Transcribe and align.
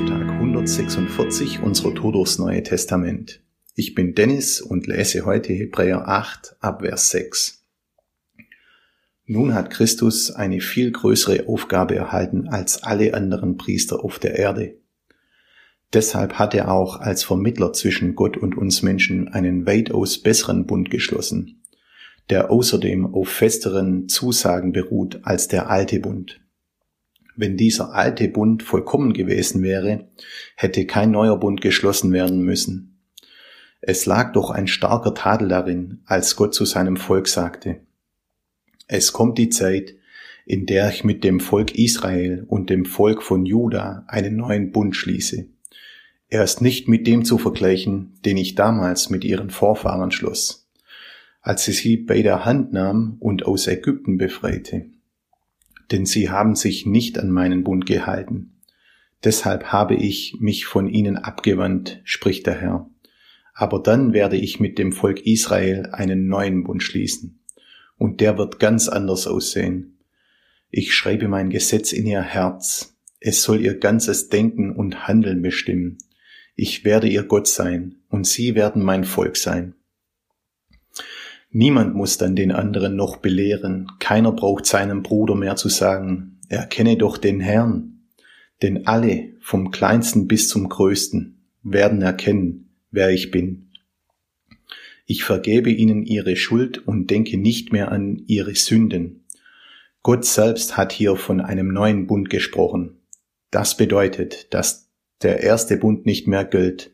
zu 0.00 0.06
Tag 0.06 0.30
146 0.30 1.60
unserer 1.60 1.92
durchs 1.92 2.38
Neue 2.38 2.62
Testament. 2.62 3.42
Ich 3.74 3.94
bin 3.94 4.14
Dennis 4.14 4.62
und 4.62 4.86
lese 4.86 5.26
heute 5.26 5.52
Hebräer 5.52 6.08
8 6.08 6.56
ab 6.60 6.80
Vers 6.80 7.10
6. 7.10 7.66
Nun 9.26 9.52
hat 9.52 9.68
Christus 9.68 10.30
eine 10.30 10.60
viel 10.60 10.90
größere 10.90 11.48
Aufgabe 11.48 11.96
erhalten 11.96 12.48
als 12.48 12.82
alle 12.82 13.12
anderen 13.12 13.58
Priester 13.58 14.02
auf 14.02 14.18
der 14.18 14.38
Erde. 14.38 14.76
Deshalb 15.92 16.38
hat 16.38 16.54
er 16.54 16.70
auch 16.70 17.00
als 17.00 17.22
Vermittler 17.22 17.74
zwischen 17.74 18.14
Gott 18.14 18.38
und 18.38 18.56
uns 18.56 18.80
Menschen 18.80 19.28
einen 19.28 19.66
weitaus 19.66 20.22
besseren 20.22 20.64
Bund 20.64 20.90
geschlossen, 20.90 21.62
der 22.30 22.50
außerdem 22.50 23.12
auf 23.14 23.28
festeren 23.28 24.08
Zusagen 24.08 24.72
beruht 24.72 25.20
als 25.24 25.48
der 25.48 25.68
alte 25.68 26.00
Bund. 26.00 26.40
Wenn 27.40 27.56
dieser 27.56 27.94
alte 27.94 28.28
Bund 28.28 28.62
vollkommen 28.62 29.14
gewesen 29.14 29.62
wäre, 29.62 30.10
hätte 30.56 30.84
kein 30.84 31.10
neuer 31.10 31.40
Bund 31.40 31.62
geschlossen 31.62 32.12
werden 32.12 32.42
müssen. 32.42 33.00
Es 33.80 34.04
lag 34.04 34.34
doch 34.34 34.50
ein 34.50 34.66
starker 34.66 35.14
Tadel 35.14 35.48
darin, 35.48 36.02
als 36.04 36.36
Gott 36.36 36.52
zu 36.52 36.66
seinem 36.66 36.98
Volk 36.98 37.28
sagte, 37.28 37.80
es 38.88 39.14
kommt 39.14 39.38
die 39.38 39.48
Zeit, 39.48 39.94
in 40.44 40.66
der 40.66 40.90
ich 40.90 41.02
mit 41.02 41.24
dem 41.24 41.40
Volk 41.40 41.74
Israel 41.74 42.44
und 42.46 42.68
dem 42.68 42.84
Volk 42.84 43.22
von 43.22 43.46
Juda 43.46 44.04
einen 44.06 44.36
neuen 44.36 44.70
Bund 44.70 44.94
schließe. 44.94 45.46
Er 46.28 46.44
ist 46.44 46.60
nicht 46.60 46.88
mit 46.88 47.06
dem 47.06 47.24
zu 47.24 47.38
vergleichen, 47.38 48.18
den 48.22 48.36
ich 48.36 48.54
damals 48.54 49.08
mit 49.08 49.24
ihren 49.24 49.48
Vorfahren 49.48 50.10
schloss, 50.10 50.68
als 51.40 51.64
sie 51.64 51.72
sie 51.72 51.96
bei 51.96 52.20
der 52.20 52.44
Hand 52.44 52.74
nahm 52.74 53.16
und 53.18 53.46
aus 53.46 53.66
Ägypten 53.66 54.18
befreite. 54.18 54.90
Denn 55.90 56.06
sie 56.06 56.30
haben 56.30 56.54
sich 56.54 56.86
nicht 56.86 57.18
an 57.18 57.30
meinen 57.30 57.64
Bund 57.64 57.86
gehalten. 57.86 58.60
Deshalb 59.24 59.64
habe 59.66 59.94
ich 59.94 60.36
mich 60.40 60.66
von 60.66 60.88
ihnen 60.88 61.16
abgewandt, 61.16 62.00
spricht 62.04 62.46
der 62.46 62.54
Herr. 62.54 62.90
Aber 63.52 63.82
dann 63.82 64.12
werde 64.12 64.36
ich 64.36 64.60
mit 64.60 64.78
dem 64.78 64.92
Volk 64.92 65.26
Israel 65.26 65.90
einen 65.92 66.26
neuen 66.26 66.64
Bund 66.64 66.82
schließen 66.82 67.40
und 68.00 68.22
der 68.22 68.38
wird 68.38 68.58
ganz 68.58 68.88
anders 68.88 69.26
aussehen. 69.26 69.98
Ich 70.70 70.94
schreibe 70.94 71.28
mein 71.28 71.50
Gesetz 71.50 71.92
in 71.92 72.06
ihr 72.06 72.22
Herz. 72.22 72.96
Es 73.20 73.42
soll 73.42 73.60
ihr 73.60 73.78
ganzes 73.78 74.30
Denken 74.30 74.74
und 74.74 75.06
Handeln 75.06 75.42
bestimmen. 75.42 75.98
Ich 76.56 76.84
werde 76.84 77.08
ihr 77.08 77.24
Gott 77.24 77.46
sein 77.46 77.96
und 78.08 78.26
sie 78.26 78.54
werden 78.54 78.82
mein 78.82 79.04
Volk 79.04 79.36
sein. 79.36 79.74
Niemand 81.50 81.94
muss 81.94 82.18
dann 82.18 82.36
den 82.36 82.52
anderen 82.52 82.96
noch 82.96 83.16
belehren. 83.16 83.90
Keiner 83.98 84.32
braucht 84.32 84.66
seinem 84.66 85.02
Bruder 85.02 85.34
mehr 85.34 85.56
zu 85.56 85.68
sagen, 85.68 86.38
erkenne 86.48 86.96
doch 86.96 87.18
den 87.18 87.40
Herrn. 87.40 88.06
Denn 88.62 88.86
alle, 88.86 89.34
vom 89.40 89.70
kleinsten 89.70 90.28
bis 90.28 90.48
zum 90.48 90.68
größten, 90.68 91.42
werden 91.62 92.02
erkennen, 92.02 92.70
wer 92.90 93.10
ich 93.10 93.30
bin 93.30 93.70
ich 95.10 95.24
vergebe 95.24 95.70
ihnen 95.70 96.04
ihre 96.04 96.36
Schuld 96.36 96.86
und 96.86 97.10
denke 97.10 97.36
nicht 97.36 97.72
mehr 97.72 97.90
an 97.90 98.22
ihre 98.28 98.54
Sünden. 98.54 99.24
Gott 100.04 100.24
selbst 100.24 100.76
hat 100.76 100.92
hier 100.92 101.16
von 101.16 101.40
einem 101.40 101.72
neuen 101.72 102.06
Bund 102.06 102.30
gesprochen. 102.30 103.00
Das 103.50 103.76
bedeutet, 103.76 104.54
dass 104.54 104.88
der 105.22 105.42
erste 105.42 105.78
Bund 105.78 106.06
nicht 106.06 106.28
mehr 106.28 106.44
gilt. 106.44 106.92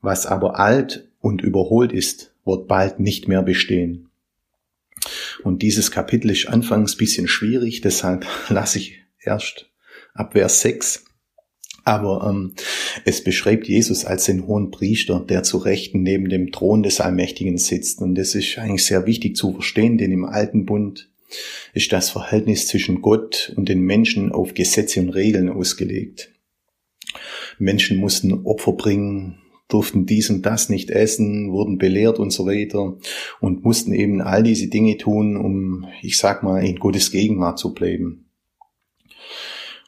Was 0.00 0.24
aber 0.24 0.58
alt 0.58 1.10
und 1.20 1.42
überholt 1.42 1.92
ist, 1.92 2.31
wird 2.44 2.68
bald 2.68 3.00
nicht 3.00 3.28
mehr 3.28 3.42
bestehen. 3.42 4.10
Und 5.42 5.62
dieses 5.62 5.90
Kapitel 5.90 6.30
ist 6.30 6.46
anfangs 6.48 6.96
bisschen 6.96 7.28
schwierig, 7.28 7.80
deshalb 7.80 8.26
lasse 8.48 8.78
ich 8.78 9.00
erst 9.20 9.70
ab 10.14 10.32
Vers 10.32 10.60
6 10.60 11.04
aber 11.84 12.28
ähm, 12.30 12.54
es 13.04 13.24
beschreibt 13.24 13.66
Jesus 13.66 14.04
als 14.04 14.24
den 14.24 14.46
hohen 14.46 14.70
Priester, 14.70 15.24
der 15.28 15.42
zu 15.42 15.58
Rechten 15.58 16.02
neben 16.02 16.28
dem 16.28 16.52
Thron 16.52 16.82
des 16.82 17.00
Allmächtigen 17.00 17.58
sitzt. 17.58 18.00
Und 18.00 18.14
das 18.14 18.34
ist 18.34 18.58
eigentlich 18.58 18.84
sehr 18.84 19.06
wichtig 19.06 19.36
zu 19.36 19.52
verstehen, 19.52 19.98
denn 19.98 20.12
im 20.12 20.24
alten 20.24 20.64
Bund 20.64 21.10
ist 21.72 21.92
das 21.92 22.10
Verhältnis 22.10 22.68
zwischen 22.68 23.02
Gott 23.02 23.52
und 23.56 23.68
den 23.68 23.80
Menschen 23.80 24.32
auf 24.32 24.54
Gesetze 24.54 25.00
und 25.00 25.10
Regeln 25.10 25.48
ausgelegt. 25.48 26.30
Menschen 27.58 27.96
mussten 27.96 28.44
Opfer 28.44 28.72
bringen, 28.72 29.38
durften 29.68 30.06
dies 30.06 30.30
und 30.30 30.44
das 30.44 30.68
nicht 30.68 30.90
essen, 30.90 31.50
wurden 31.52 31.78
belehrt 31.78 32.18
und 32.18 32.30
so 32.30 32.46
weiter 32.46 32.96
und 33.40 33.64
mussten 33.64 33.92
eben 33.92 34.20
all 34.20 34.42
diese 34.42 34.68
Dinge 34.68 34.98
tun, 34.98 35.36
um, 35.36 35.86
ich 36.02 36.18
sag 36.18 36.42
mal, 36.42 36.64
in 36.64 36.78
Gottes 36.78 37.10
Gegenwart 37.10 37.58
zu 37.58 37.72
bleiben. 37.72 38.26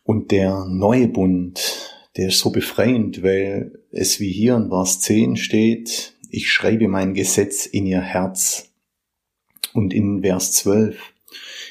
Und 0.04 0.30
der 0.30 0.66
neue 0.66 1.08
Bund, 1.08 1.90
der 2.16 2.28
ist 2.28 2.38
so 2.38 2.50
befreiend, 2.50 3.22
weil 3.22 3.78
es 3.90 4.20
wie 4.20 4.30
hier 4.30 4.56
in 4.56 4.68
Vers 4.68 5.00
10 5.00 5.36
steht, 5.36 6.14
ich 6.30 6.50
schreibe 6.50 6.88
mein 6.88 7.14
Gesetz 7.14 7.66
in 7.66 7.86
ihr 7.86 8.00
Herz. 8.00 8.72
Und 9.72 9.92
in 9.94 10.22
Vers 10.22 10.52
12, 10.52 10.98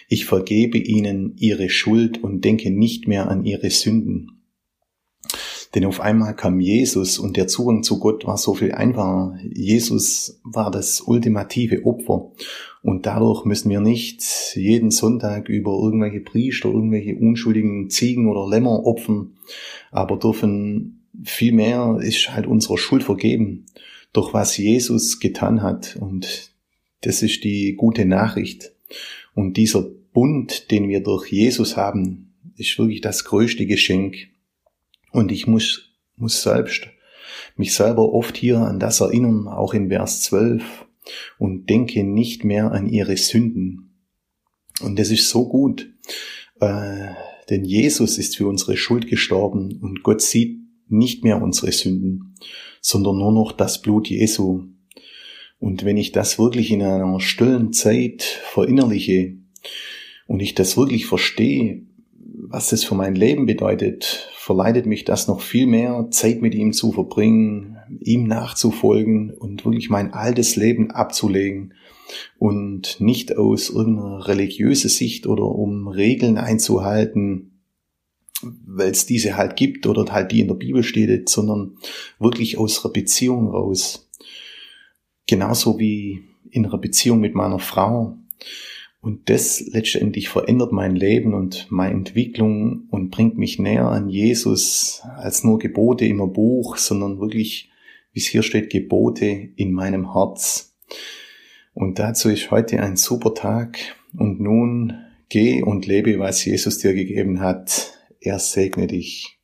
ich 0.09 0.25
vergebe 0.25 0.77
ihnen 0.77 1.35
ihre 1.37 1.69
Schuld 1.69 2.23
und 2.23 2.43
denke 2.43 2.71
nicht 2.71 3.07
mehr 3.07 3.29
an 3.29 3.45
ihre 3.45 3.69
Sünden. 3.69 4.42
Denn 5.75 5.85
auf 5.85 6.01
einmal 6.01 6.35
kam 6.35 6.59
Jesus 6.59 7.17
und 7.17 7.35
der 7.35 7.47
Zugang 7.47 7.81
zu 7.81 7.99
Gott 7.99 8.25
war 8.25 8.37
so 8.37 8.53
viel 8.53 8.73
einfacher. 8.73 9.37
Jesus 9.51 10.39
war 10.43 10.69
das 10.69 11.01
ultimative 11.01 11.85
Opfer. 11.85 12.31
Und 12.83 13.05
dadurch 13.05 13.45
müssen 13.45 13.69
wir 13.69 13.79
nicht 13.79 14.21
jeden 14.55 14.91
Sonntag 14.91 15.49
über 15.49 15.71
irgendwelche 15.81 16.19
Priester, 16.19 16.69
irgendwelche 16.69 17.15
unschuldigen 17.15 17.89
Ziegen 17.89 18.27
oder 18.27 18.47
Lämmer 18.47 18.85
opfern, 18.85 19.37
aber 19.91 20.17
dürfen 20.17 21.07
vielmehr 21.23 21.97
ist 22.01 22.33
halt 22.35 22.45
unsere 22.45 22.77
Schuld 22.77 23.03
vergeben 23.03 23.65
durch 24.11 24.33
was 24.33 24.57
Jesus 24.57 25.19
getan 25.19 25.61
hat. 25.61 25.95
Und 25.99 26.51
das 27.01 27.23
ist 27.23 27.43
die 27.43 27.75
gute 27.75 28.05
Nachricht. 28.05 28.73
Und 29.33 29.57
dieser 29.57 29.81
Bund, 30.13 30.69
den 30.71 30.87
wir 30.87 31.01
durch 31.01 31.31
Jesus 31.31 31.77
haben, 31.77 32.33
ist 32.55 32.77
wirklich 32.77 33.01
das 33.01 33.25
größte 33.25 33.65
Geschenk. 33.65 34.27
Und 35.13 35.31
ich 35.31 35.47
muss, 35.47 35.93
muss 36.17 36.41
selbst 36.41 36.89
mich 37.55 37.73
selber 37.73 38.11
oft 38.13 38.35
hier 38.35 38.57
an 38.57 38.79
das 38.79 38.99
erinnern, 38.99 39.47
auch 39.47 39.73
in 39.73 39.89
Vers 39.89 40.21
12, 40.23 40.63
und 41.37 41.69
denke 41.69 42.03
nicht 42.03 42.43
mehr 42.43 42.71
an 42.71 42.89
ihre 42.89 43.15
Sünden. 43.15 43.99
Und 44.81 44.97
das 44.97 45.11
ist 45.11 45.29
so 45.29 45.47
gut, 45.47 45.93
äh, 46.59 47.09
denn 47.49 47.63
Jesus 47.63 48.17
ist 48.17 48.37
für 48.37 48.47
unsere 48.47 48.75
Schuld 48.75 49.07
gestorben 49.07 49.79
und 49.81 50.01
Gott 50.03 50.21
sieht 50.21 50.59
nicht 50.87 51.23
mehr 51.23 51.41
unsere 51.41 51.71
Sünden, 51.71 52.35
sondern 52.81 53.17
nur 53.17 53.31
noch 53.31 53.51
das 53.51 53.81
Blut 53.81 54.09
Jesu. 54.09 54.63
Und 55.59 55.85
wenn 55.85 55.97
ich 55.97 56.11
das 56.11 56.39
wirklich 56.39 56.71
in 56.71 56.81
einer 56.81 57.19
stillen 57.19 57.71
Zeit 57.71 58.23
verinnerliche 58.23 59.37
und 60.25 60.41
ich 60.41 60.55
das 60.55 60.75
wirklich 60.75 61.05
verstehe, 61.05 61.85
was 62.49 62.69
das 62.69 62.83
für 62.83 62.95
mein 62.95 63.15
Leben 63.15 63.45
bedeutet, 63.45 64.29
verleitet 64.35 64.85
mich 64.85 65.05
das 65.05 65.27
noch 65.27 65.41
viel 65.41 65.67
mehr, 65.67 66.07
Zeit 66.11 66.41
mit 66.41 66.55
ihm 66.55 66.73
zu 66.73 66.91
verbringen, 66.91 67.77
ihm 67.99 68.27
nachzufolgen 68.27 69.31
und 69.31 69.65
wirklich 69.65 69.89
mein 69.89 70.13
altes 70.13 70.55
Leben 70.55 70.91
abzulegen 70.91 71.73
und 72.37 72.99
nicht 72.99 73.37
aus 73.37 73.69
irgendeiner 73.69 74.27
religiösen 74.27 74.89
Sicht 74.89 75.27
oder 75.27 75.43
um 75.43 75.87
Regeln 75.87 76.37
einzuhalten, 76.37 77.61
weil 78.41 78.91
es 78.91 79.05
diese 79.05 79.37
halt 79.37 79.55
gibt 79.55 79.87
oder 79.87 80.11
halt 80.11 80.31
die 80.31 80.41
in 80.41 80.47
der 80.47 80.55
Bibel 80.55 80.83
steht, 80.83 81.29
sondern 81.29 81.77
wirklich 82.19 82.57
aus 82.57 82.83
einer 82.83 82.91
Beziehung 82.91 83.49
raus. 83.49 84.09
Genauso 85.27 85.79
wie 85.79 86.23
in 86.49 86.65
einer 86.65 86.77
Beziehung 86.77 87.19
mit 87.19 87.35
meiner 87.35 87.59
Frau. 87.59 88.17
Und 89.03 89.29
das 89.29 89.59
letztendlich 89.59 90.29
verändert 90.29 90.71
mein 90.71 90.95
Leben 90.95 91.33
und 91.33 91.67
meine 91.69 91.93
Entwicklung 91.93 92.87
und 92.89 93.11
bringt 93.11 93.37
mich 93.37 93.59
näher 93.59 93.89
an 93.89 94.07
Jesus 94.07 95.01
als 95.17 95.43
nur 95.43 95.59
Gebote 95.59 96.05
im 96.05 96.19
Buch, 96.31 96.77
sondern 96.77 97.19
wirklich, 97.19 97.69
wie 98.13 98.21
es 98.21 98.27
hier 98.27 98.43
steht, 98.43 98.69
Gebote 98.69 99.25
in 99.25 99.73
meinem 99.73 100.13
Herz. 100.13 100.77
Und 101.73 101.99
dazu 101.99 102.29
ist 102.29 102.49
heute 102.49 102.81
ein 102.81 102.95
super 102.95 103.33
Tag. 103.33 103.77
Und 104.17 104.39
nun 104.39 104.93
geh 105.27 105.61
und 105.61 105.85
lebe, 105.85 106.17
was 106.19 106.45
Jesus 106.45 106.77
dir 106.77 106.93
gegeben 106.93 107.41
hat. 107.41 107.97
Er 108.21 108.39
segne 108.39 108.87
dich. 108.87 109.37